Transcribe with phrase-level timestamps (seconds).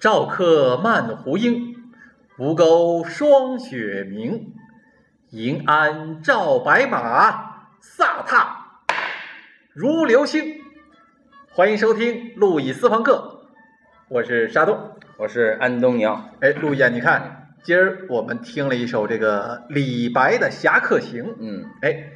[0.00, 1.76] 赵客漫胡缨，
[2.38, 4.54] 吴钩霜雪明。
[5.28, 8.80] 银鞍照白马，飒沓
[9.74, 10.54] 如流星。
[11.50, 13.42] 欢迎收听路易私房客，
[14.08, 16.30] 我是沙东，我是安东尼奥。
[16.40, 22.10] 哎，陆毅，你看，今儿我们听了一首这个李白的《侠客行》，嗯，哎，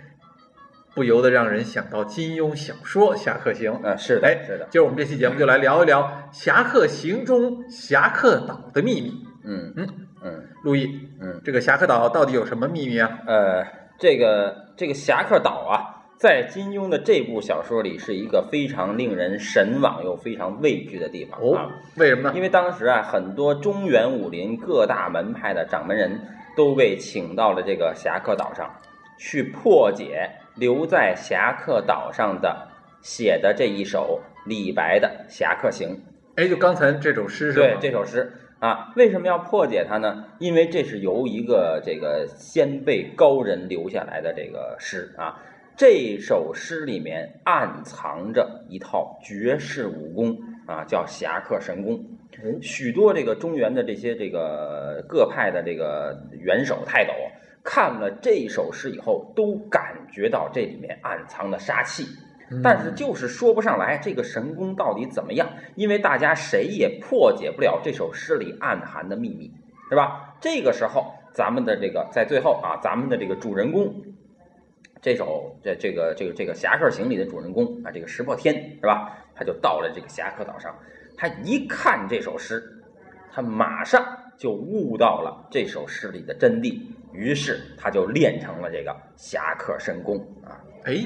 [0.94, 3.72] 不由得让人想到金庸小说《侠客行》。
[3.86, 6.02] 啊，是的，哎，是的，今儿我们这期节目就来聊一聊
[6.32, 9.12] 《侠客行》中侠客岛的秘密。
[9.44, 9.88] 嗯嗯
[10.22, 10.86] 嗯陆毅，
[11.20, 13.18] 嗯，这个侠客岛到底有什么秘密啊？
[13.26, 13.64] 呃，
[13.98, 22.32] 这个这个侠客岛啊，在金庸的这部小说里是一个非常令人神往又非常畏惧的地方哦啊。，为什么呢？
[22.34, 26.18] 因为当时啊，很多中原武林各大门派的掌门人
[26.56, 28.70] 都被请到了这个侠客岛上，
[29.18, 32.68] 去破解留在侠客岛上的
[33.02, 35.88] 写的这一首李白的《侠客行》。
[36.36, 37.76] 哎，就刚才这首诗是对？
[37.80, 40.24] 这首诗啊，为什么要破解它呢？
[40.38, 45.40] 因为这是由一个这个先辈高人留下来的这个诗啊。
[45.76, 52.04] 这首诗里面暗藏着一套绝世武功啊，叫侠客神功。
[52.42, 57.12] 嗯许多这个中原的这些这个各派的这个元首泰斗
[57.64, 62.04] 看了这首诗以后，都感觉到这里面暗藏的杀气。
[62.50, 69.50] 嗯但是就是说不上来这个神功到底怎么样，因为大家谁也破解不了这首诗里暗含的秘密，
[69.88, 70.36] 是吧？
[70.42, 73.94] 这个时候，咱们的这个在最后啊，咱们的这个主人公，
[75.00, 79.16] 这首这这个这个这个侠客行里的主人公啊，这个石破天是吧？
[79.34, 80.78] 他就到了这个侠客岛上，
[81.16, 82.62] 他一看这首诗，
[83.32, 86.78] 他马上就悟到了这首诗里的真谛，
[87.14, 90.60] 于是他就练成了这个侠客神功啊。
[90.84, 91.02] 哎，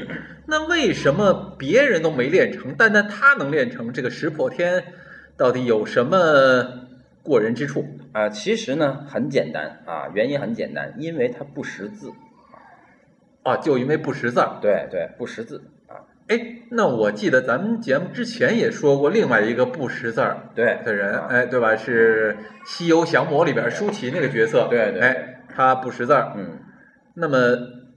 [0.46, 3.92] 那为什么别人都没练成，但但他能练成？
[3.92, 4.82] 这个石破天
[5.36, 6.88] 到底有什么
[7.22, 7.86] 过人之处？
[8.12, 12.10] 啊，其实呢很简单啊，原因很简单，因为他不识字。
[13.44, 14.58] 啊，就因为不识字儿。
[14.60, 16.02] 对对，不识字啊。
[16.26, 21.76] 哎，那我记得咱们节目之前也说过另外一个不识字儿对的人，啊哎，对吧？
[21.76, 22.34] 是
[22.66, 24.66] 《西游降魔》里边舒淇那个角色。
[24.68, 26.32] 对对对哎，他不识字儿。
[26.36, 26.56] 嗯，
[27.14, 27.36] 那么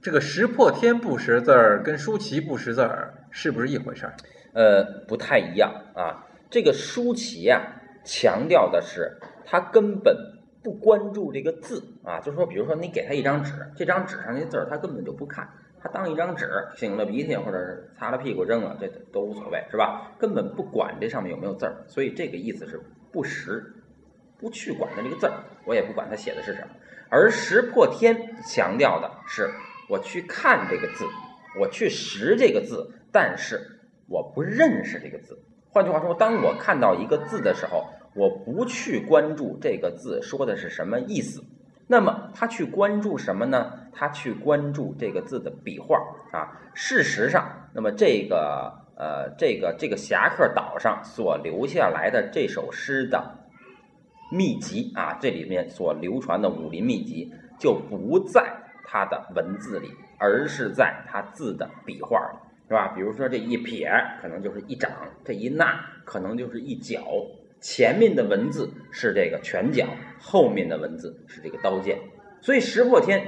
[0.02, 4.16] 这个石破天不识字儿跟舒淇不识字儿是不是一回事儿？
[4.52, 6.26] 呃，不太一样啊。
[6.50, 7.62] 这个舒淇呀、
[8.04, 10.12] 强调的是他根本
[10.60, 15.48] 不关注这个字啊，就是说，比如说你给他一张纸，这张纸上那字儿他根本就不看，
[15.80, 20.10] 他当一张纸，擤了鼻涕或者是擦了屁股扔了，这都无所谓，是吧？
[20.18, 22.80] 根本不管这上面有没有字儿，所以这个意思是
[23.12, 23.72] 不识，
[24.36, 25.32] 不去管它这个字儿，
[25.64, 26.68] 我也不管它写的是什么。
[27.12, 29.50] 而石破天强调的是，
[29.86, 31.04] 我去看这个字，
[31.60, 33.60] 我去识这个字，但是
[34.08, 35.38] 我不认识这个字。
[35.68, 41.44] 换句话说，当我看到一个字的时候，我不去关注这个字说的是什么意思。
[41.86, 43.70] 那么他去关注什么呢？
[43.92, 45.98] 他去关注这个字的笔画
[46.32, 46.62] 啊。
[46.72, 53.41] 事实上，那么这个呃，这个这个侠客岛上所留下来的这首诗的
[54.32, 58.42] 秘籍啊，这里面所流传的武林秘籍就不在
[58.82, 59.88] 他的文字里，
[60.18, 62.88] 而是在他字的笔画里，是吧？
[62.96, 63.90] 比如说这一撇
[64.22, 64.90] 可能就是一掌，
[65.22, 67.04] 这一捺可能就是一脚，
[67.60, 69.86] 前面的文字是这个拳脚，
[70.18, 71.98] 后面的文字是这个刀剑。
[72.40, 73.22] 所以石破天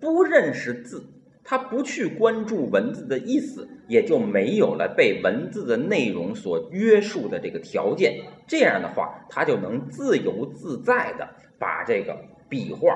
[0.00, 1.04] 不认识字，
[1.48, 8.20] 他不去关注文字的意思，也就没有了被文字的内容所约束的这个条件。
[8.46, 11.26] 这样的话，他就能自由自在的
[11.58, 12.14] 把这个
[12.50, 12.94] 笔画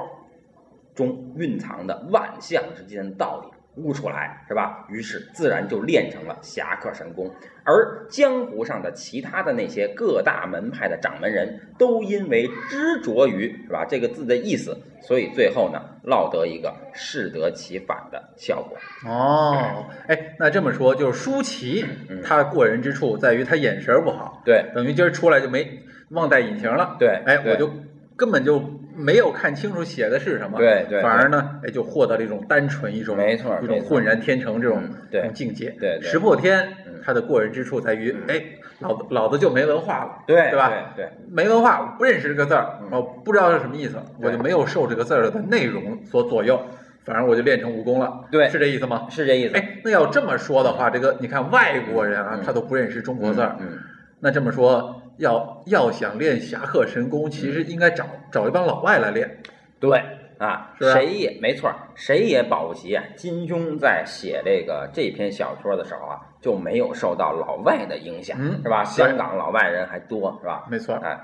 [0.94, 4.86] 中蕴藏的万象之间的道理悟出来，是吧？
[4.90, 7.30] 于是自然就练成了侠客神功。
[7.64, 18.76] 而江湖上的其他的那些各大门派的掌门人都因为执着于是吧这个字的意思，所以最后呢落得一个适得其反的效果。
[19.08, 25.66] 哦，哎，那这么说就是舒淇嗯他过人之处在于她眼神儿不好，对等于今儿出来就没
[26.10, 26.96] 忘带隐形了。
[26.98, 27.70] 对，哎，我就
[28.16, 28.60] 根本就
[28.94, 35.70] 没有看清楚写的是什么，对对，反而呢，哎，就获得了一种单纯、一种没错一种浑然天成这种嗯对境界。
[35.80, 38.44] 对对石破天嗯他的过人之处在于嗯，哎，
[38.82, 40.68] 老子老子就没文化了，对对吧？
[40.96, 46.60] 对对没文化，我不认识这个字儿嗯，我不知道是什么意思，我就没有受这个字儿的内容所左右，
[47.04, 49.06] 反正我就练成武功了，对是这意思吗？
[49.08, 49.54] 是这意思。
[49.54, 53.78] 哎，那要这么说的话，这个你看外国人啊嗯，他都不认识中国字儿，嗯，
[54.20, 59.38] 那这么说，要要想练侠客神功，其实应该找找一帮老外来练。
[59.80, 60.02] 对
[60.42, 63.04] 啊，谁也没错儿，谁也保不齐啊。
[63.16, 68.82] 金庸在写这个这篇小说的时候啊，就没有受到老外的影响，嗯是吧？
[68.82, 70.66] 香港老外人还多，是吧？
[70.68, 71.16] 没错，哎，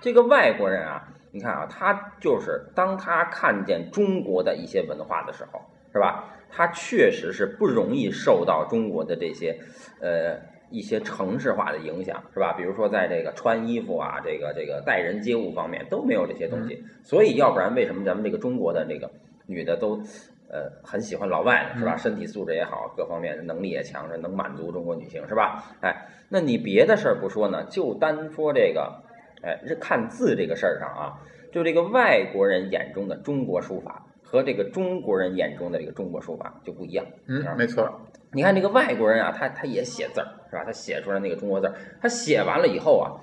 [0.00, 5.60] 这个外国人啊，你看啊，他就是当他看见中国的一些文化的时候，
[5.92, 6.24] 是吧？
[6.50, 9.56] 他确实是不容易受到中国的这些，
[10.00, 10.36] 呃，
[10.74, 12.52] 一些城市化的影响，是吧？
[12.52, 19.10] 比如说在这个穿衣服啊，这个这个待人接物方面都没有这些东西，所以要不然为什么咱们这个中国的这个
[19.46, 20.00] 女的都，
[20.48, 21.96] 呃，很喜欢老外呢，是吧？
[21.96, 25.64] 身体素质也好，各方面能力也强，是能满足中国女性，是吧？
[25.80, 29.02] 哎，那你别的事儿不说呢，就单说这个。
[29.46, 31.20] 哎，这看字这个事儿上啊，
[31.52, 37.06] 就这个外国人眼中的中国书法和这个中国人眼中的这个中国书法就不一样。
[37.28, 37.88] 嗯，没错。
[38.32, 40.64] 你看这个外国人啊，他他也写字儿，是吧？
[40.64, 43.20] 他写出来那个中国字儿，他写完了以后啊，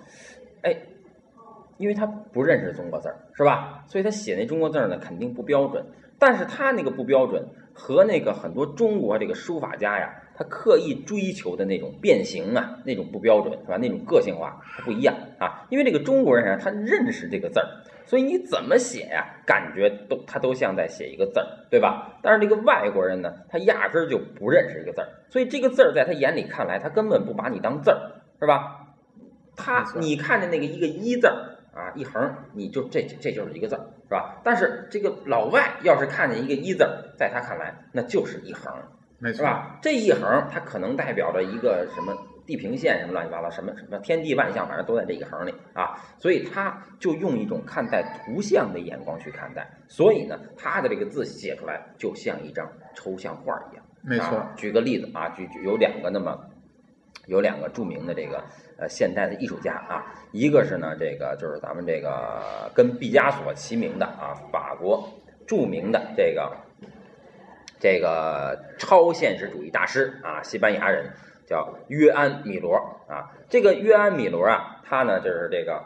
[0.62, 0.74] 哎，
[1.78, 3.84] 因为他不认识中国字儿，是吧？
[3.88, 5.86] 所以他写那中国字儿呢，肯定不标准。
[6.18, 10.18] 但是他那个不标准和那个很多中国这个书法家呀。
[10.34, 13.78] 他刻意追求的那种变形啊，那种不标准是吧？
[13.78, 15.66] 那种个性化，它不一样啊。
[15.70, 17.66] 因为这个中国人啊，他认识这个字儿，
[18.06, 22.20] 所以你怎么写呀，感觉都他都像在写一个字儿，对吧？
[22.22, 28.88] 但是这个外国人呢，他压根儿就不认识这个字儿，所以这个字儿在他眼里看来，他根本不把你当字儿，是吧？
[29.56, 34.40] 他你看见那个一个一字儿啊，一横，你就这这就是一个字儿，是吧？
[34.44, 38.74] 但是这个老外要是看见一个一字儿，在他看来那就是一横。
[39.24, 39.78] 是吧？
[39.84, 42.12] 这一横它可能代表着一个什么
[42.46, 45.98] 地平线，什么乱七八糟，什么什么天地万象，反正都在这一行里啊。
[46.18, 53.86] 所以他就用一种看待图像的眼光去看待，所以呢，他的这个字写出来就像一张抽象画一样。
[54.02, 54.46] 没错。
[54.56, 56.40] 举个例子啊，举举有两个那么
[57.28, 58.44] 有两个著名的这个
[58.78, 65.08] 呃现代的艺术家啊，一个是呢这个就是咱们这个跟毕加索齐名的啊，法国
[65.48, 66.52] 著名的这个。
[67.84, 71.12] 这个超现实主义大师啊，西班牙人
[71.52, 72.76] 叫约安米罗
[73.08, 73.30] 啊。
[73.50, 75.84] 这个约安米罗啊，他呢就是这个。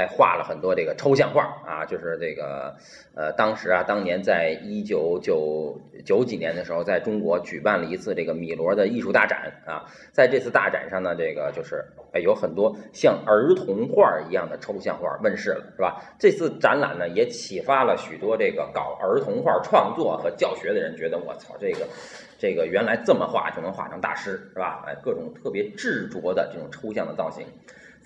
[0.00, 2.74] 哎，画了很多这个抽象画啊，就是这个，
[3.14, 16.02] 呃，当时啊，当年在一九九九几年的时候，在中国举办了一次这个米罗的艺术大展啊，在这次大展上呢，这个就是哎，有很多像儿童画一样的抽象画问世了，是吧？
[16.18, 21.86] 这次展览呢，也启发了许多这个搞儿童画创作和教学的人，觉得我操，这个
[22.38, 24.82] 这个原来这么画就能画成大师，是吧？
[24.86, 27.44] 哎，各种特别执着的这种抽象的造型。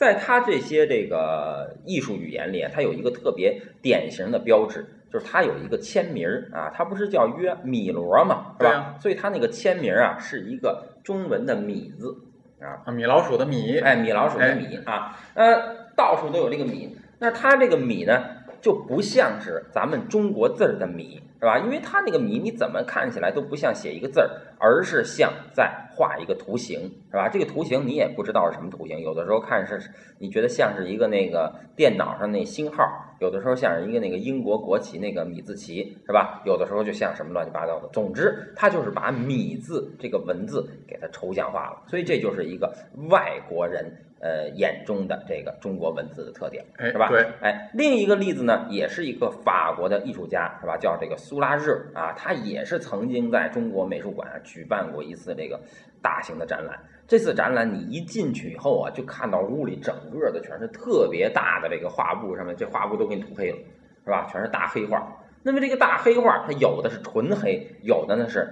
[0.05, 8.97] 在他这些这个艺术语言里，他有一个特别典型的标志，就是他有一个签名儿啊，他不是叫约米罗嘛，是吧？
[9.01, 12.15] 所以他那个签名啊是一个中文的米字
[12.61, 18.25] 啊，米老鼠的米，哎，米老鼠的米啊，呃，到处都有这个米，那他这个米呢
[18.61, 21.59] 就不像是咱们中国字儿的米，是吧？
[21.59, 25.83] 因为它那个米你怎么看起来都不像写一个字儿，而是像在。
[25.97, 27.29] 画一个图形是吧？
[27.29, 29.79] 这个图形你也不知道是什么图形，有的时候看是
[30.19, 32.83] 你觉得像是一个那个电脑上那星号，
[33.21, 36.43] 有的时候像是一个那个英国国旗那个米字旗是吧？
[36.45, 37.87] 有的时候就像什么乱七八糟的。
[37.93, 42.75] 总之，它就是把米字这个文字给它抽象化了，所以这就是一个
[43.09, 43.97] 外国人。
[44.21, 47.09] 呃，眼中的这个中国文字的特点，是吧？
[47.11, 50.79] 对，哎，另一个例子呢，也是一个法国的艺术家，是吧？
[50.79, 55.61] 叫这个苏苏拉日啊，他也是曾经在中国美术馆举办过一次这个
[56.01, 56.79] 大型的展览。
[57.09, 63.59] 这次展览你一进去以后啊，就看到屋里整个的全是特别大的这个画布，上面这画布都给你涂黑了，
[64.05, 64.29] 是吧？
[64.31, 65.05] 全是大黑画。
[65.43, 68.49] 那么这个大黑画，它有的是纯黑，有的呢是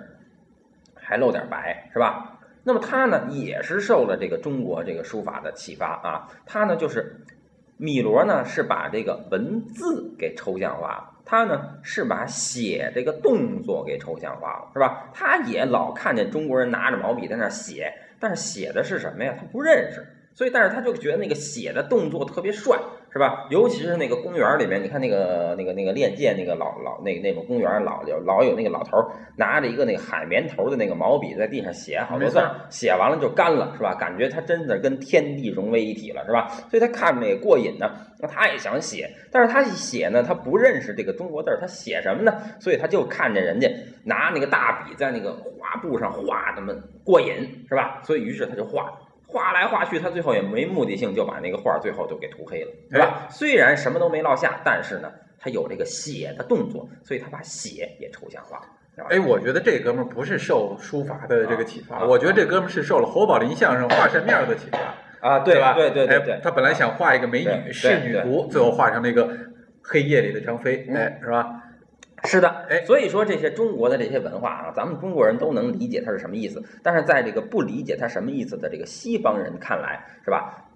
[0.97, 2.41] 还露点白，是吧？
[2.65, 6.29] 那么他呢，也是受了这个中国这个书法的启发啊。
[6.47, 7.21] 他呢，就是
[7.77, 15.09] 米罗呢，是把这个文字给抽象化了；他呢，是把写这个动作给抽象化了，是吧？
[15.15, 19.35] 他也老看见中国人拿着毛笔在那写，但是写的是什么呀？
[19.39, 22.79] 他不认识，所以但是他就觉得那个写的动作特别帅。
[23.13, 23.47] 是吧？
[23.51, 28.97] 尤其是那个公园里面，你看那个那个那个练剑那个老老那那种公园老有老有那个老头
[29.37, 33.95] 拿着一个那个海绵头的那个毛笔在地上写好多字，写完了就干了，是吧？
[33.97, 36.49] 感觉他真的跟天地融为一体了，是吧？
[36.71, 42.33] 所以他看着那个过瘾呢，那他也想写，但是他一写呢，他不认识这个中国字，他写什么呢？
[42.59, 43.69] 所以他就看见人家
[44.05, 46.73] 拿那个大笔在那个画布上画，那么
[47.05, 48.01] 过瘾，是吧？
[48.05, 48.91] 所以于是他就画。
[49.33, 53.27] 画来画去，他最后也没目的性，就把那个画最后就给涂黑了，对吧？
[53.31, 58.67] 虽然什么都没落下，但是呢，他有这个写的动作，所以他把写也抽象化了。
[59.09, 64.79] 哎，我觉得这哥们儿不是受书法的这个启发，我觉得这哥们儿是受了侯宝林相声画扇面的启发
[65.27, 65.73] 啊，对吧？
[65.73, 69.31] 对对对对，他本来想画一个美女仕女图，最后画成了一个
[69.83, 71.62] 黑夜里的张飞，哎，是吧？
[72.25, 80.69] 是的，哎，所以说这些中国的这些文化啊，咱们中国人都能理解它是什么意思，但是在这个不理解它什么意思的这个西方人看来，是吧？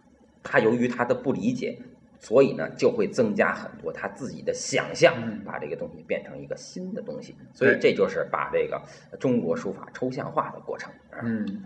[0.42, 1.76] 他由于他的不理解，
[2.18, 7.34] 所以呢就会增加很多他自己的想象，嗯把这个东西变成一个新的东西。
[7.52, 8.80] 所以这就是把这个
[9.18, 10.90] 中国书法抽象化的过程。
[11.10, 11.62] 啊嗯，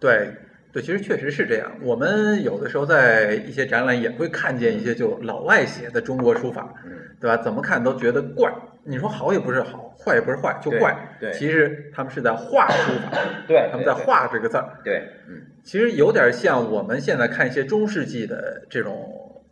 [0.00, 0.32] 对
[0.72, 1.70] 对，其实确实是这样。
[1.82, 7.36] 我们有的时候在一些展览也会看见一些就老外写的中国书法，嗯，对吧？
[7.36, 8.52] 怎么看都觉得怪。
[8.86, 11.16] 你说好也不是好，坏也不是坏，就对怪。
[11.20, 14.78] 对其实他们是在画书法，对，他们在画这个字儿。
[14.84, 19.42] 对，嗯其实有点像我们现在看一些中世纪的这种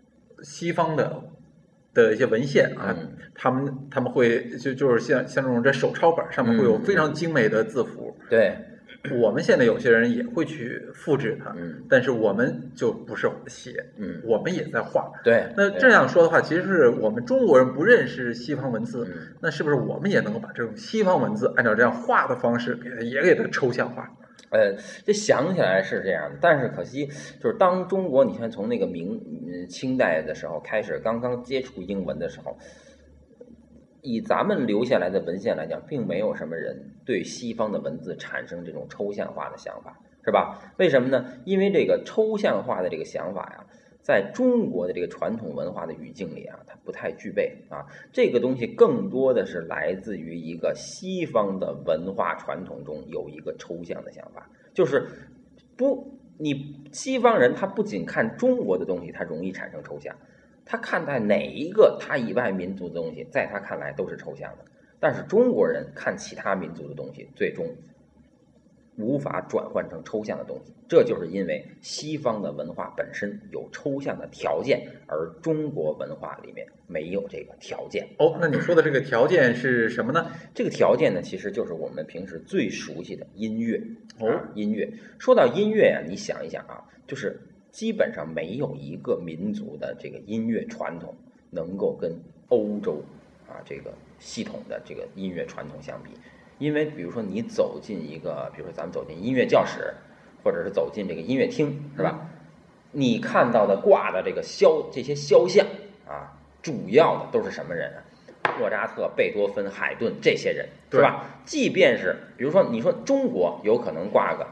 [0.43, 1.21] 西方的
[1.93, 8.57] 的一些文献啊，嗯他们他们会就就是像像这种这手抄本上面会有非常精美的字符，对，
[9.13, 15.11] 我们现在有些人也会去复制它，嗯但是我们就不是写，嗯，我们也在画。
[15.23, 15.47] 对。
[15.57, 24.11] 那这样说的话，其实是我们中国人不认识西方文字，嗯那是不是我们也能够把这种西方文字按照这样画的方式给它也给它抽象化？
[24.51, 24.73] 呃，
[25.05, 27.07] 这想起来是这样的，但是可惜
[27.41, 32.57] 就是当中国，你看从那个明嗯清代的时候开始，刚刚接触英文的时候，
[34.05, 40.73] 以咱们留下来的文献来讲，并没有什么人对西方的文字产生这种抽象化的想法，是吧？
[40.77, 41.25] 为什么呢？
[41.45, 43.65] 因为这个抽象化的这个想法呀，
[44.03, 47.87] 在中国的这个传统文化的语境里啊，它不太具备啊。
[48.13, 55.09] 这个东西更多的是来自于一个西方的文化传统中有一个抽象的想法，就是
[55.79, 56.07] 不，
[56.37, 56.53] 你
[56.93, 60.15] 西方人他不仅看中国的东西，他容易产生抽象，
[60.65, 64.65] 他看待哪一个他以外民族的东西，在他看来都是抽象的。
[64.99, 67.67] 但是中国人看其他民族的东西，最终
[68.97, 78.09] 无法转换成抽象的东西，这就是因为西方的文化本身有抽象的条件，而中国文化里面没有这个条件。
[78.19, 80.31] 哦，那你说的这个条件是什么呢？
[80.55, 83.79] 这个条件呢，其实就是我们平时最熟悉的音乐。
[84.21, 84.91] 哦啊，音乐。
[85.19, 87.39] 说到音乐呀、你想一想啊，就是
[87.75, 91.13] 基本上没有一个民族的这个音乐传统
[91.51, 92.17] 能够跟
[92.49, 93.03] 欧洲
[93.49, 96.11] 啊这个系统的这个音乐传统相比。
[96.59, 99.93] 因为比如说你走进一个，比如说咱们走进音乐教室，
[100.45, 102.31] 或者是走进这个音乐厅，是吧？
[102.93, 105.67] 你看到的挂的这个肖这些肖像
[106.07, 106.31] 啊，
[106.63, 107.99] 主要的都是什么人啊？
[108.61, 111.25] 莫扎特、贝多芬、海顿这些人是吧？
[111.45, 114.47] 即便是比如说你说中国有可能挂个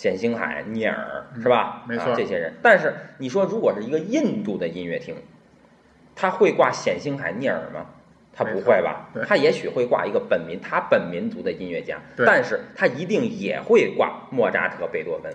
[0.00, 1.82] 冼星海、聂耳是吧？
[1.82, 2.54] 嗯没错啊，这些人。
[2.62, 5.16] 但是你说如果是一个印度的音乐厅，
[6.14, 7.86] 他会挂冼星海、聂耳吗？
[8.32, 9.10] 他不会吧？
[9.26, 15.32] 他也许会挂一个本民他本民族的音乐家，但是他一定也会挂莫扎特、贝多芬。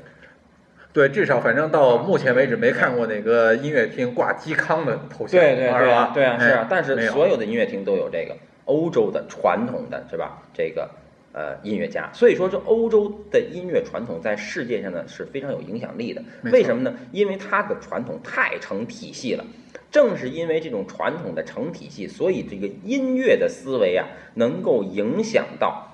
[0.93, 6.11] 对，至少反正到目前为止没看过哪个音乐厅挂嵇康的头像，对对对是吧？
[6.13, 6.67] 对啊，是啊哎。
[6.69, 10.41] 但是所有的音乐厅都有这个欧洲的传统的是吧？
[10.53, 10.89] 这个
[11.33, 16.23] 呃音乐家，所以说这欧洲的音乐传统在世界上呢是非常有影响力的。
[16.43, 16.95] 为什么呢？
[17.11, 19.45] 因为它的传统太成体系了。
[19.91, 25.87] 正是因为这种传统的成体系，所以这个音乐的思维啊，能够影响到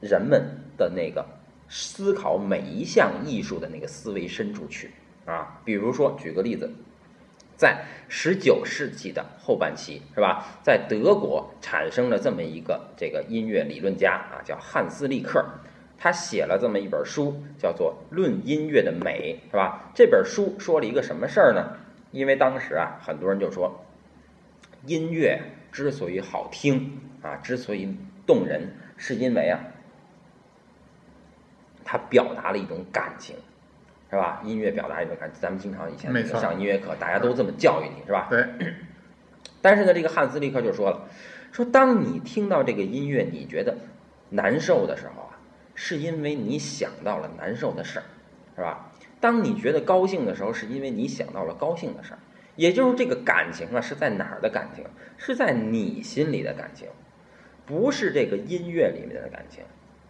[0.00, 1.26] 人们的那个
[1.68, 4.90] 思考每一项艺术的那个思维深处去
[5.26, 5.60] 啊。
[5.66, 6.72] 比如说，举个例子，
[7.56, 10.46] 在十九世纪的后半期，是吧？
[10.62, 15.44] 在德国产生了这么一个这个音乐理论家啊，叫汉斯利克。
[15.96, 19.90] 他写了这么一本书，叫做《论音乐的美》，是吧？
[19.94, 21.78] 这本书说了一个什么事儿呢？
[22.10, 23.84] 因为当时啊，很多人就说，
[24.84, 25.40] 音乐
[25.72, 27.96] 之所以好听啊，之所以
[28.26, 29.60] 动人，是因为啊，
[31.84, 33.36] 它表达了一种感情，
[34.10, 34.40] 是吧？
[34.44, 38.28] 音乐表达一种感情，咱们经常以前上音乐课，大家都这么教育你，是吧？
[38.30, 38.46] 对，
[39.60, 41.08] 但是呢，这个汉斯立刻就说了，
[41.50, 43.76] 说当你听到这个音乐，你觉得
[44.30, 45.38] 难受的时候啊，
[45.74, 48.04] 是因为你想到了难受的事儿，
[48.56, 48.92] 是吧？
[49.20, 52.18] 当你觉得高兴的时候，是因为你想到了高兴的事儿。
[52.56, 54.84] 也就是这个感情啊，是在哪儿的感情？
[55.16, 56.86] 是在你心里的感情，
[57.66, 59.64] 不是这个音乐里面的感情，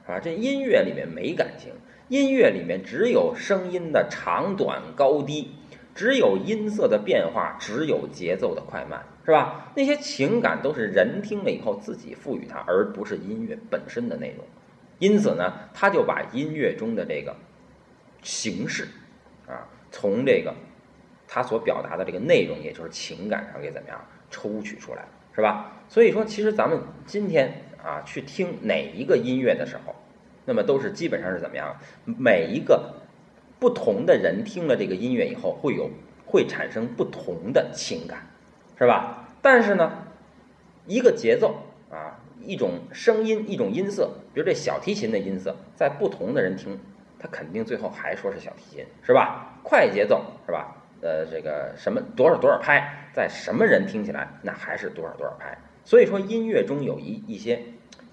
[0.07, 1.73] 啊，这音乐里面没感情，
[2.09, 5.53] 音乐里面只有声音的长短高低，
[5.95, 9.73] 只有音色的变化，只有节奏的快慢，是吧？
[9.75, 14.45] 那些情感都是人听了以后自己赋予它，而不是音乐本身的内容。
[14.99, 17.35] 因此呢，他就把音乐中的这个
[18.23, 18.87] 形式
[19.47, 20.55] 啊，从这个
[21.27, 23.99] 他所表达的这个内容，也就是情感上给怎么样
[24.31, 25.73] 抽取出来，是吧？
[25.89, 29.95] 所以说，其实咱们今天啊去听哪一个音乐的时候，
[30.45, 31.77] 那么都是基本上是怎么样？
[32.05, 32.95] 每一个
[33.59, 35.91] 不同的人听了这个音乐以后，会有
[36.27, 38.19] 会产生不同的情感，
[38.79, 39.29] 是吧？
[39.41, 39.91] 但是呢，
[40.87, 41.57] 一个节奏
[41.91, 46.79] 啊，一种声音，一种音色，比如这小提琴的音色，在不同的人听，
[47.19, 49.61] 他肯定最后还说是小提琴，是吧？
[49.63, 50.77] 快节奏是吧？
[51.01, 55.57] 呃，这个什么多少多少拍，在什么人听起来那还是多少多少拍。
[55.85, 57.61] 所以说音乐中有一一些，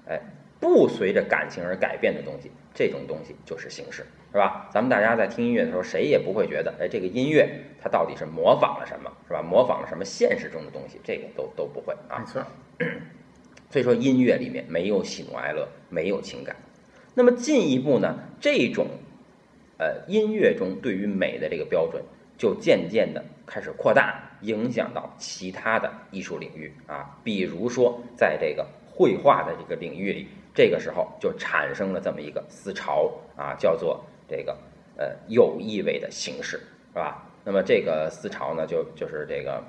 [0.05, 0.19] 哎，
[0.61, 4.69] 不随着感情而改变的东西，这种东西就是形式，是吧？
[4.71, 7.49] 咱们大家在听音乐的时候，谁也不会觉得，哎，这个音乐
[7.81, 9.41] 它到底是模仿了什么，是吧？
[9.41, 12.19] 模仿了什么现实中的东西，这个都都不会啊。
[12.19, 12.45] 没错。
[13.71, 16.55] 所以说音乐里面没有喜怒哀乐，没有情感。
[17.15, 18.87] 那么进一步呢，这种，
[19.77, 22.03] 呃，音乐中对于美的这个标准，
[22.37, 27.17] 就渐渐的开始扩大，影响到其他的艺术领域啊。
[27.23, 34.57] 比如说，在这个绘画的这个领域里，这个时候就产生了这么一个思潮啊，叫做这个
[34.97, 36.57] 呃有意味的形式，
[36.93, 37.23] 是吧？
[37.43, 39.63] 那么这个思潮呢，就就是这个。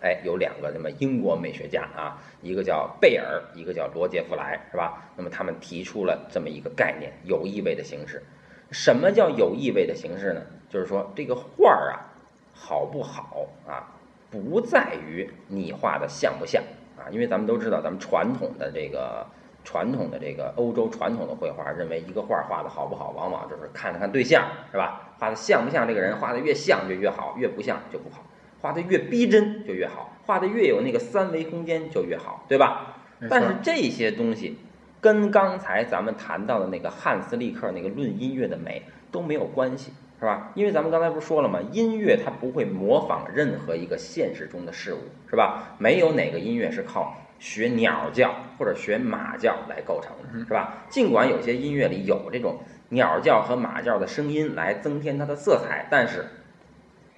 [0.00, 5.02] 哎，有两个那么英国美学家啊，一个叫贝尔，一个叫罗杰弗莱，是吧？
[5.16, 8.22] 那么他们提出了这么一个概念，有意味的形式。
[8.70, 10.42] 什么叫有意味的形式呢？
[10.68, 12.04] 就是说这个画儿啊，
[12.52, 13.88] 好不好啊，
[14.30, 16.62] 不在于你画的像不像
[16.98, 19.26] 啊，因为咱们都知道，咱们传统的这个
[19.64, 25.12] 传统的这个欧洲传统的绘画认为，一个画画的好不好，往往就是看了看对象，是吧？
[25.18, 28.22] 画的像不像这个人，画的越像就越好，越不像就不好。
[28.60, 32.96] 画的越逼真就越好，画的越有那个三维空间就越好，对吧？
[33.28, 34.58] 但是这些东西
[35.00, 40.50] 跟刚才咱们谈到的那个汉斯利克那个论音乐的美都没有关系，是吧？
[40.54, 41.60] 因为咱们刚才不是说了吗？
[41.72, 45.74] 音乐它不会模仿任何一个现实中的事物，是吧？
[45.78, 50.84] 没有哪个音乐是靠学鸟叫或者学马叫来构成的，是吧？
[50.88, 56.26] 尽管有些音乐里有这种鸟叫和马叫的声音来增添它的色彩，但是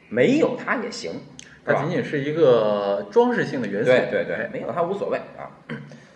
[0.08, 1.12] 没有它也行。
[1.64, 5.50] 它仅仅是一个装饰性的元素，对对对，没有它无所谓啊。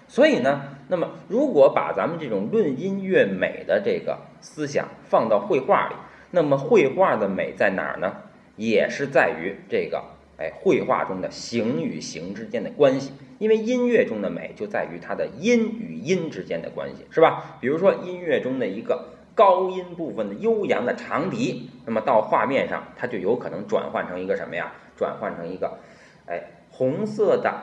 [0.06, 5.94] 所以呢，那么如果把咱们这种论音乐美的这个思想放到绘画里，
[6.30, 8.12] 那么绘画的美在哪儿呢？
[8.56, 10.02] 也是在于这个
[10.38, 13.12] 哎，绘画中的形与形之间的关系。
[13.40, 17.56] 因为音乐中的美就在于它的音与音之间的关系，是吧？
[17.58, 24.72] 比如说音乐中的一个高音部分的悠扬的长笛，那么到画面上它就有可能转换成一个什么呀？
[24.94, 25.78] 转换成一个，
[26.26, 27.62] 哎，红色的，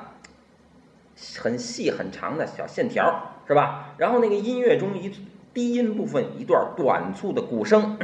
[1.37, 3.93] 很细很长的小线条，是吧？
[3.99, 5.11] 然后那个音乐中一
[5.53, 7.99] 低音部分一段短促的鼓声，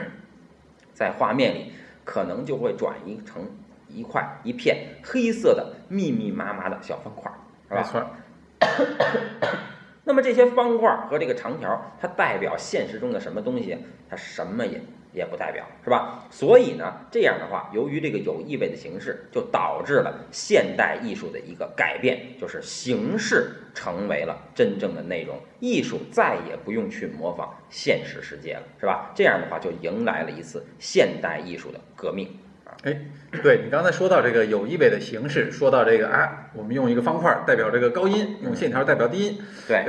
[0.94, 1.72] 在画面里
[2.04, 3.50] 可能就会转移成
[3.90, 7.32] 一块一片黑色的密密麻麻的小方块，
[7.76, 8.12] 是吧？
[8.60, 9.50] 没错。
[10.06, 13.78] 那么这些方块和这个长条，它代表现实中的什么东西？
[14.10, 14.80] 它什么也。
[15.14, 16.26] 也不代表是吧？
[16.32, 29.12] 所以呢，这样的话，由于这个有意味的形式，就导致了现代艺术的一个改变，就是形式成为了真正的内容，艺术再也不用去模仿现实世界了，是吧？
[29.14, 32.43] 这样的话，就迎来了一次现代艺术的革命啊！
[32.84, 33.00] 哎，
[33.42, 39.86] 对你刚才说到这个有意味的形式，说到这个啊，我们用一个方块代表这个高音，用线条代表低音，对，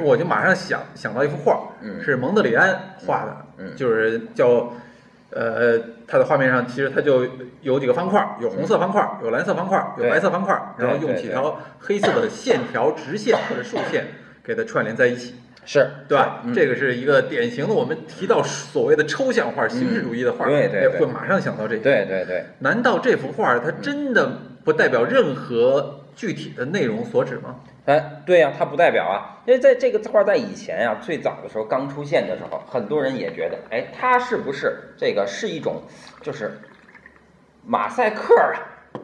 [0.00, 3.36] 我就马上想想到一幅画，嗯，是蒙德里安画的。
[3.58, 4.72] 嗯，就是叫，
[5.30, 7.26] 呃，它的画面上其实它就
[7.60, 14.06] 有几个方块，有红色方块，有蓝色方块，有白色方块，然后用几条黑色的线条直线或者竖线
[14.42, 15.34] 给它串联在一起，
[15.70, 16.42] 是对吧？
[16.54, 21.82] 这个是一个典型的我们提到所谓的抽象画、形式主义的画，对对，会马上想到这些。
[21.82, 24.32] 对对对，难道这幅画它真的
[24.64, 27.56] 不代表任何具体的内容所指吗？
[27.84, 35.82] 哎，对呀，它不代表啊，因为在这个画在以前呀，最早的时候刚出现的时候，很多人也觉得，哎，它是不是这个是一种，
[36.22, 36.58] 就是
[37.62, 38.56] 马赛克啊，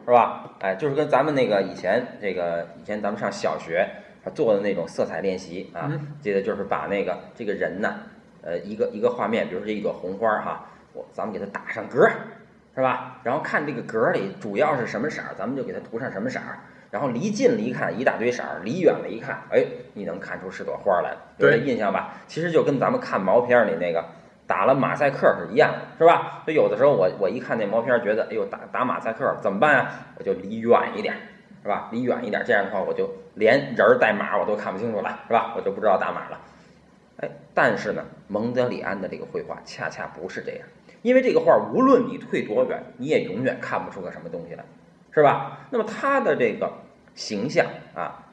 [0.03, 0.51] 是吧？
[0.61, 3.87] 哎，就是跟咱们那个以前这个以前咱们上小学
[4.33, 7.95] 做的那种色彩练习啊，记得就是把那个这个人呢，
[8.41, 12.09] 呃，一个一个画面，比如说这一朵红花哈，我咱们给它打上格，
[12.75, 13.19] 是吧？
[13.23, 16.59] 然后看这个格里主要是什么色儿，咱们就给它涂上什么色儿。
[16.91, 22.13] 然后离近了一看，一大堆色儿；离远了一看，哎，你能看出是朵花来了，有这印象吧？
[22.25, 24.05] 其实就跟咱们看毛片里那个
[24.47, 26.43] 打了马赛克是一样的，是吧？
[26.45, 29.91] 所以有的时候我我一看那毛片，觉得哎呦打打马赛克怎么办啊？
[30.17, 31.15] 我就离远一点，
[31.65, 31.89] 是吧？
[31.91, 35.55] 离远一点，这样的话我就连人带马我都看不清楚了，是吧？
[35.57, 36.39] 我就不知道打马了。
[37.17, 40.67] 哎，但是呢，蒙德里安的这个绘画恰恰不是这样，
[41.01, 44.63] 因为这个画无论你退多远，你也永远看不出个什么东西来，
[45.11, 45.67] 是吧？
[45.71, 46.71] 那么他的这个。
[47.17, 48.25] 形象啊，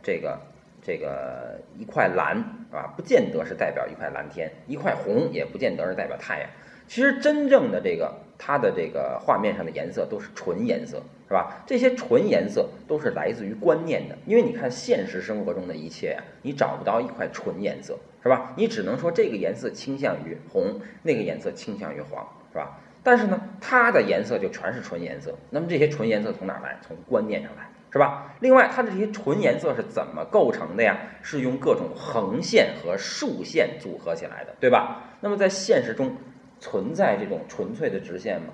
[0.00, 0.38] 这个
[0.80, 2.36] 这个一块蓝
[2.70, 6.48] 啊，不见得是代表一块蓝天；一块红也不见得是代表太阳。
[6.86, 11.02] 其实真正的这个它的这个画面上的颜色都是纯颜色，
[11.32, 11.64] 是吧？
[11.66, 18.52] 这些纯颜色都是来自于观念的，因为你看现实生活中的一切呀，你找不到一块纯颜色，是吧？
[18.54, 22.78] 你只能说这个颜色倾向于红，那个颜色倾向于黄，是吧？
[23.02, 25.34] 但是呢，它的颜色就全是纯颜色。
[25.48, 26.76] 那么这些纯颜色从哪来？
[26.86, 28.34] 从观念上来，是吧？
[28.40, 30.98] 另外，它的这些纯颜色是怎么构成的呀？
[31.22, 35.02] 是用各种横线和竖线组合起来的，对吧？
[35.22, 36.14] 那么在现实中
[36.60, 38.48] 存在这种纯粹的直线吗？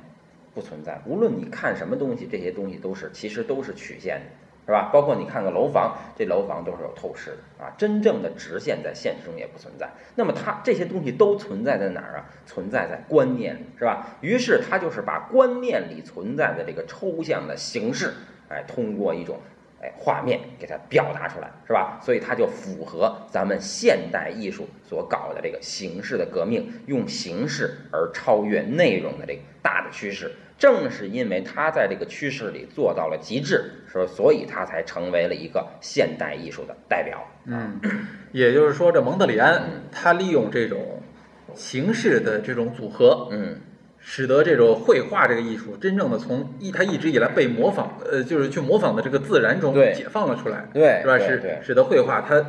[0.55, 1.01] 不存在。
[1.07, 4.49] 无论你看什么东西，这些东西都是其实都是曲线的。
[4.69, 4.91] 是吧？
[4.93, 7.73] 包括你看个楼房，这楼房都是有透视的啊。
[7.79, 9.89] 真正的直线在现实中也不存在。
[10.15, 12.29] 那么它这些东西都存在在哪儿啊？
[12.45, 14.19] 存在在观念里，是吧？
[14.21, 18.13] 于是它就是把观念里存在的这个抽象的形式，
[18.51, 19.39] 哎，通过一种
[19.81, 22.01] 哎画面给它表达出来，是吧？
[22.03, 30.31] 所以它就符合咱们现代艺术所搞的这个形式的革命，用形式而超越内容的这个大的趋势。
[30.59, 37.25] 正是因为他在这个趋势里做到了极致，说所以他才成为了一个现代艺术的代表。
[37.45, 37.81] 嗯，
[38.33, 39.63] 也就是说，这蒙德里安
[39.93, 41.01] 他利用这种
[41.55, 43.61] 形式的这种组合，嗯，
[44.11, 51.19] 使得这种绘画这个艺术真正的从一它一直以来被模仿，呃，就是去模仿的这个自然中解放了出来，对，是吧？
[51.19, 52.43] 使使得绘画它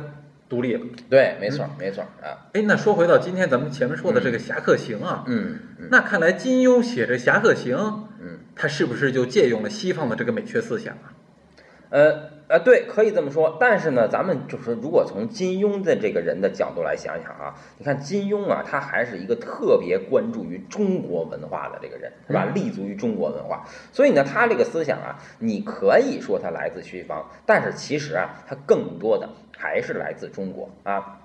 [0.48, 0.86] 独立了。
[1.10, 7.76] 对，没错没错啊，哎，那说回到今天咱们前面说的这个《侠客行》啊，嗯嗯那看来金庸写这《侠客行》，
[8.22, 11.12] 嗯，他是不是就借用了西方的这个美学思想啊？
[11.90, 13.56] 呃呃，对，可以这么说。
[13.60, 22.46] 但是呢，咱们就是如果从金庸的这个人的角度来想想啊，你看金庸啊，他还是一个特别关注于中国文化的这个人，是吧？
[22.52, 31.19] 立足于中国文化，所以呢，他这个思想啊，你可以说他来自西方，但是其实啊，他更多的还是来自中国啊。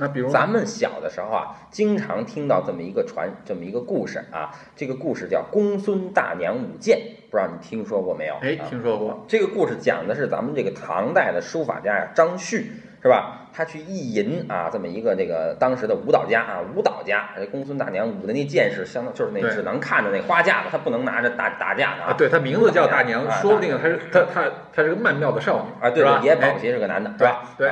[0.00, 4.50] 那比如咱们小的时候啊，经常听到这么一个传，这么一个故事啊。
[4.74, 6.98] 这个故事叫公孙大娘舞剑，
[7.30, 8.34] 不知道你听说过没有？
[8.40, 13.48] 哎，啊听说过，这个故事讲的是咱们这个唐代的书法家呀，张旭是吧？
[13.52, 17.30] 他去意淫啊，这么一个这个当时的舞蹈家啊，舞蹈家。
[17.36, 27.42] 这公孙大娘舞的那剑是相当，就是那只能看着那花架子，他不能拿着打打架的啊，对他名字叫大娘，啊说不定他是他他他是个曼妙的少女啊，对是吧，也保哎洁是个男的，是对吧？
[27.58, 27.70] 对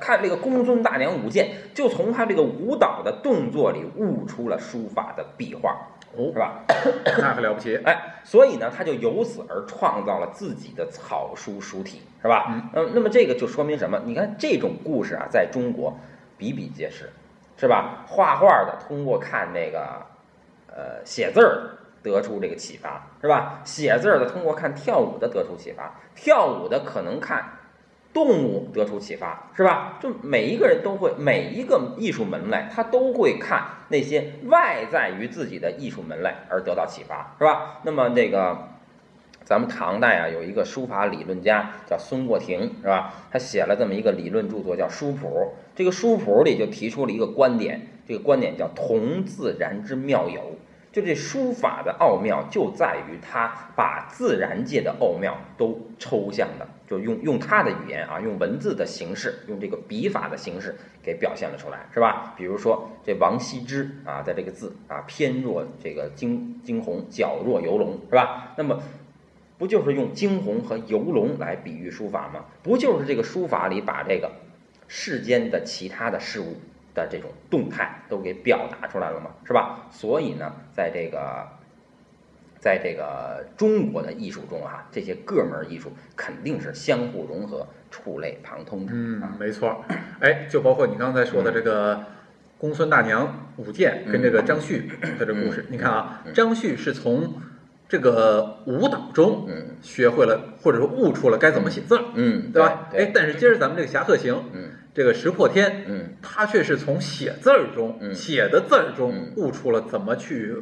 [0.00, 5.76] 看这个公孙大娘舞剑，就从他这个舞蹈的动作里悟出了书法的壁画，
[6.16, 6.62] 哦是，吧？
[7.18, 12.46] 那可了不起，哎，所以呢，他就由此而创造了自己的草书书体，是吧？
[12.50, 14.00] 嗯嗯，那么这个就说明什么？
[14.04, 15.96] 你看这种故事啊，在中国
[16.38, 17.10] 比比皆是，
[17.56, 18.04] 是吧？
[18.06, 20.02] 画画的通过看那个，
[20.68, 21.70] 呃，写字儿
[22.02, 23.60] 得出这个启发，是吧？
[23.64, 27.44] 写字儿的通过看跳舞的得出启发，跳舞的可能看
[28.14, 29.98] 动物得出启发，是吧？
[30.00, 37.80] 就每一个人都会，每一个艺术门类，他都会看那些外在于自己的艺术门类而得到启发，是吧？
[37.82, 38.68] 那么这个，
[39.44, 43.12] 咱们唐代啊，有一个书法理论家叫孙过庭，是吧？
[43.32, 45.28] 他写了这么一个理论著作叫《书谱》，
[45.74, 50.40] 这个书谱里就提出了一个观点，这个观点叫“同自然之妙有”。
[50.94, 62.32] 就这书法的奥妙，就在于它把自然界的奥妙都抽象的，就用用他的语言啊，用文字的形式，用这个笔法的形式给表现了出来，是吧？
[62.36, 68.52] 比如说这王羲之啊的这个字啊，偏若这个惊惊鸿，矫若游龙，是吧？
[68.56, 68.80] 那么
[69.58, 72.44] 不就是用惊鸿和游龙来比喻书法吗？
[72.62, 74.30] 不就是这个书法里把这个
[74.86, 76.54] 世间的其他的事物
[76.94, 79.30] 的这种动态都给表达出来了嘛？
[79.44, 79.88] 是吧？
[79.90, 81.46] 所以呢，在这个，
[82.58, 88.92] 在这个中国的艺术中啊，这些各门艺术肯定是相互融合、触类旁通的。
[88.94, 89.84] 嗯啊，没错，
[90.20, 92.04] 哎，就包括你刚才说的这个
[92.56, 97.34] 公孙大娘舞剑跟这个张旭的这故事，你看啊，张旭是从
[97.88, 102.88] 这个舞蹈中嗯学会了，或者说悟出了该怎么写字儿，嗯，对吧？
[102.94, 110.54] 哎，，但是今儿咱们这个《侠客行》，嗯这个石破天，嗯他却是从写字儿中、嗯写的字儿中嗯悟出了怎么去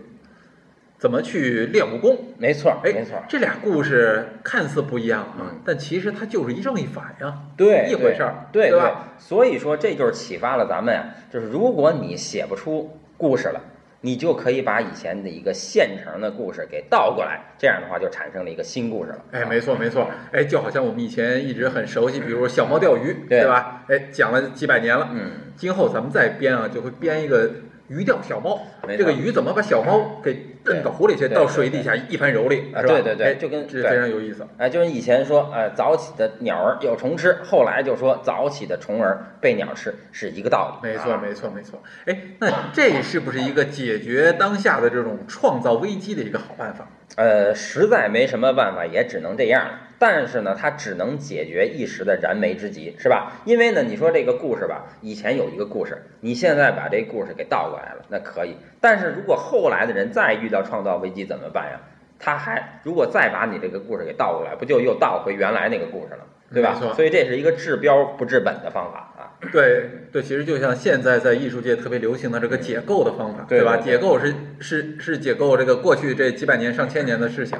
[0.99, 2.17] 怎么去练武功。
[2.39, 7.41] 没错，哎，没错，这俩故事看似不一样啊，嗯但其实它就是一正一反呀。
[7.57, 9.09] 对，一回事儿对对吧？
[9.19, 13.61] 所以说，这就是启发了咱们呀，就是如果你写不出故事了，
[14.05, 19.25] 你就可以把以前的一个现成的故事给倒过来，这样的话就产生了一个新故事了。
[19.31, 23.85] 哎，啊没错没错，哎，就好像我们以前一直很熟悉，比如小猫钓鱼，对对吧？
[23.89, 27.51] 哎，讲了几百年了，嗯，今后咱们再编啊，就会编一个
[27.89, 28.61] 鱼钓小猫，
[28.97, 32.95] 这个鱼怎么把小猫给蹬到湖里去，到水底下一番蹂躏，啊是吧？
[32.95, 34.47] 对对对哎就跟这非常有意思。
[34.57, 40.89] 哎，就是以前说，呃，早起的鸟儿有虫吃，后来就说早起的虫儿被鸟吃，是一个道理。
[40.89, 41.83] 没错，啊没错，没错。
[42.07, 46.89] 哎，那这是不是一个解决当下的这种创造危机的一个好办法？
[47.17, 49.79] 呃，实在没什么办法，也只能这样了。
[50.03, 53.35] 但是呢，它只能解决一时的燃眉之急，是吧？
[53.45, 58.57] 因为呢，你说这个故事吧，以前有一个故事，你现在把这故事给倒过来了，那可以。
[58.81, 61.79] 但是如果后来的人再遇到创造危机怎么办呀？
[62.19, 66.75] 他还如果再把你这个故事给倒过来，不就又倒回原来那个故事了，对吧？
[66.97, 69.39] 所以这是一个治标不治本的方法啊。
[69.53, 73.47] 对对，其实就像现在在艺术界特别流行的这个解构的方法，吧？
[73.49, 77.57] 对对对解构是是是解构这个过去这几百年、上千年的事情。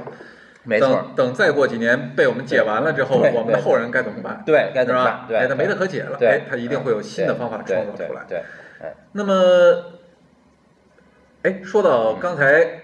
[0.65, 4.43] 没错，等等再过几年被我们解完了之后，我们的后人该怎么办？
[4.47, 5.25] 对，该怎么办？？
[5.27, 8.23] 对，哎，他没得可解了，对哎，他一定会有新的方法创造出来。
[8.29, 8.43] 对
[9.13, 9.85] 那么，
[11.43, 12.83] 哎，说到刚才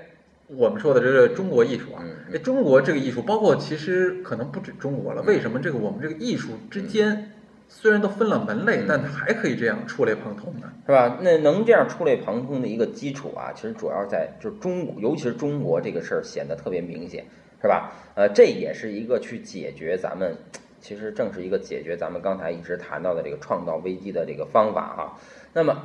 [0.48, 7.32] 我们说的这个中国艺术啊，嗯哎，中国这个艺术，包括其实可能不止中国了，为什么这个我们这个艺术之间
[7.68, 10.72] 虽然都分了门类嗯，但它还可以这样触类旁通呢？
[10.86, 11.18] 是吧？
[11.20, 17.26] 那能这样触类旁通的一个基础啊，其实主要在就是中国，尤其是中国这个事儿显得特别明显，
[17.60, 17.92] 是吧？
[18.14, 20.36] 呃，这也是一个去解决咱们，
[20.80, 25.18] 其实正是一个解决咱们刚才一直谈到的这个创造危机的这个方法哈、
[25.52, 25.82] 那么，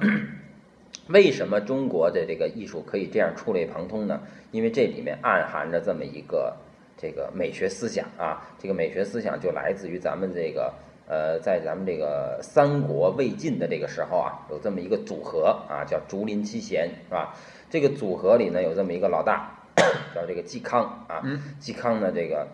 [1.07, 4.21] 为什么中国的这个艺术可以这样触类旁通呢？
[4.51, 6.55] 因为这里面暗含着这么一个
[6.95, 10.73] 这个美学思想啊，这个美学思想就来自于咱们这个
[11.07, 17.35] 呃，在咱们这个三国魏晋的这个时候啊，有这么一个组合啊，叫竹林七贤，是吧？
[17.69, 19.52] 这个组合里呢有这么一个老大，
[20.13, 21.21] 叫这个嵇康啊。
[21.23, 22.47] 嗯嵇康呢，这个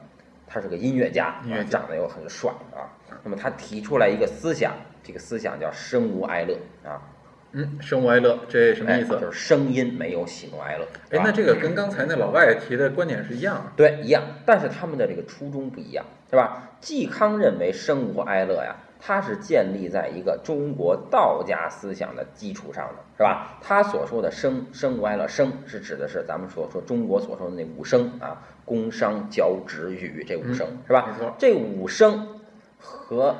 [0.47, 2.87] 他是个音乐家，长得又很帅啊。
[3.23, 7.01] 那么他提出来一个思想，这个思想叫生无哀乐啊。
[7.51, 9.15] 嗯，生无哀乐，这什么意思？
[9.15, 10.87] 哎就是声音没有喜怒哀乐。
[11.09, 13.71] 哎，啊那这个跟刚才那老外提的观点是一样的。
[13.75, 16.69] 对，一样，但是他们的这个初衷不一样，是吧？
[16.79, 23.57] 嵇康认为生无哀乐呀，它是建立在一个中国道家思想的基础上的，是吧？
[23.61, 31.35] 他所说的生生无哀乐，生是指的是咱们所说中国所说的那五声啊，宫商角徵羽这五声，是吧？
[31.37, 32.27] 这五声
[32.77, 33.35] 和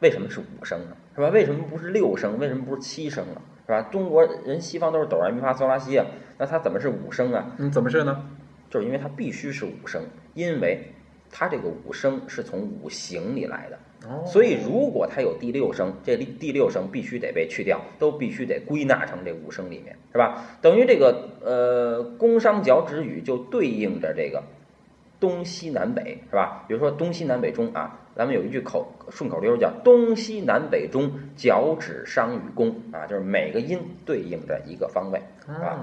[0.00, 0.96] 为什么是五声呢？
[1.14, 1.28] 是吧？
[1.28, 2.38] 为什么不是六声？
[2.38, 3.40] 为什么不是七声呢？
[3.66, 3.82] 是吧？
[3.82, 6.04] 中国人西方都是哆来咪发嗦拉西啊，
[6.36, 7.52] 那它怎么是五声啊？
[7.58, 8.28] 嗯，怎么是呢？
[8.68, 10.02] 就是因为它必须是五声，
[10.34, 10.92] 因为
[11.30, 13.95] 它这个五声是从五行里来的，哦，
[14.26, 20.44] 所以如果它有第六声，这第第六声必须得被去掉，都必须得归纳成这五声里面，是吧？
[20.60, 24.42] 等于这个呃宫商角徵羽就对应着这个
[25.18, 26.64] 东西南北，是吧？
[26.68, 35.80] 比如说东西南北中啊，咱们有一句口顺口溜叫东西南北中，角徵商与宫啊，就是每个音对应着一个方位，啊，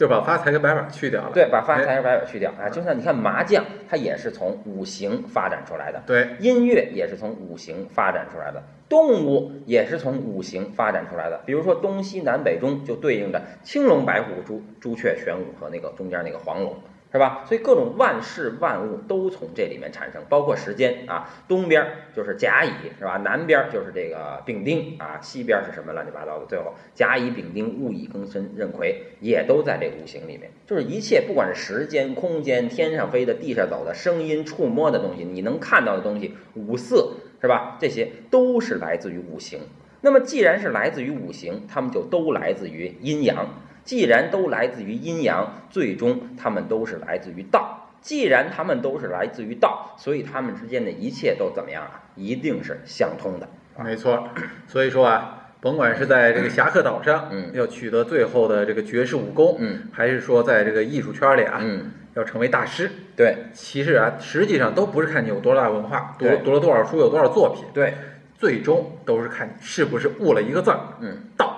[0.00, 1.30] 就把发财跟白马去掉了。
[1.34, 11.38] 对，把发哎财跟白马去掉啊，就像你看麻将，它也是从五行发展出来的，对，音乐也是从五行发展出来的，动物也是从五行发展出来的。
[11.44, 16.74] 比如说东西南北中就对应着青龙、白虎、朱朱雀、玄武和那个中间那个黄龙。
[17.12, 17.44] 是吧？
[17.44, 23.16] 所以各种万事万物都从这里面产生，包括时间啊，东边就是甲乙，是吧？
[23.16, 26.46] 南边就是这个丙丁啊，西边是什么乱七八糟的？
[26.46, 37.76] 最后甲乙丙丁戊乙庚申壬癸也都在这五行里面，就是一切不管是时间、空间、天上飞的、地上走的、声音、触摸的东西，你能看到的东西，五色是吧？
[37.80, 39.58] 这些都是来自于五行。
[40.02, 43.48] 那么既然是来自于五行，它们就都来自于阴阳。
[43.90, 47.88] 既然都来自于阴阳，最终他们都是来自于道。
[48.00, 52.00] 既然他们都是来自于道，所以他们之间的一切都怎么样啊？
[52.14, 53.48] 一定是相通的。
[53.82, 54.28] 没错。
[54.68, 67.94] 所以说啊，甭管是在这个侠客岛上，嗯要取得最后的这个绝世武功，嗯还是说在这个艺术圈里啊，嗯，要成为大师，对其实啊，实际上都不是看你有多大文化，读读了多少书，有多少作品，对，
[68.38, 71.56] 最终都是看你是不是悟了一个字儿嗯，道。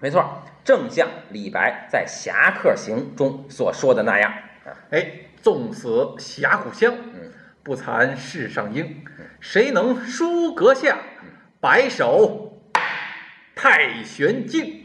[0.00, 0.22] 没错，
[0.64, 4.32] 正像李白在《侠客行》中所说的那样
[4.64, 5.06] 啊，哎，
[5.42, 7.30] 纵死侠骨香，嗯
[7.62, 9.04] 不惭世上英。
[9.40, 10.98] 谁能书阁下，
[11.60, 12.62] 白首
[13.54, 14.83] 太玄经？